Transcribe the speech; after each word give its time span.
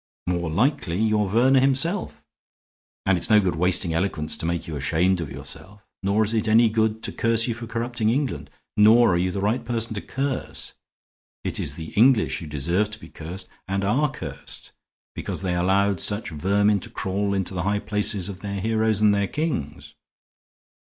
"More 0.25 0.49
likely 0.49 0.97
you 0.99 1.21
are 1.21 1.27
Verner 1.27 1.59
himself; 1.59 2.25
and 3.05 3.19
it's 3.19 3.29
no 3.29 3.39
good 3.39 3.55
wasting 3.55 3.93
eloquence 3.93 4.35
to 4.37 4.47
make 4.47 4.67
you 4.67 4.75
ashamed 4.75 5.21
of 5.21 5.29
yourself. 5.29 5.83
Nor 6.01 6.23
is 6.23 6.33
it 6.33 6.47
any 6.47 6.69
good 6.71 7.03
to 7.03 7.11
curse 7.11 7.47
you 7.47 7.53
for 7.53 7.67
corrupting 7.67 8.09
England; 8.09 8.49
nor 8.75 9.13
are 9.13 9.17
you 9.17 9.31
the 9.31 9.41
right 9.41 9.63
person 9.63 9.93
to 9.93 10.01
curse. 10.01 10.73
It 11.43 11.59
is 11.59 11.75
the 11.75 11.91
English 11.93 12.39
who 12.39 12.47
deserve 12.47 12.89
to 12.89 12.99
be 12.99 13.09
cursed, 13.09 13.47
and 13.67 13.83
are 13.83 14.09
cursed, 14.09 14.71
because 15.13 15.43
they 15.43 15.53
allowed 15.53 15.99
such 16.01 16.31
vermin 16.31 16.79
to 16.79 16.89
crawl 16.89 17.35
into 17.35 17.53
the 17.53 17.61
high 17.61 17.77
places 17.77 18.27
of 18.27 18.39
their 18.39 18.59
heroes 18.59 19.01
and 19.01 19.13
their 19.13 19.27
kings. 19.27 19.93